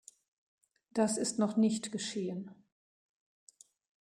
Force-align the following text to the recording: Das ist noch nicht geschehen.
Das 0.95 1.15
ist 1.15 1.37
noch 1.37 1.57
nicht 1.57 1.91
geschehen. 1.91 2.49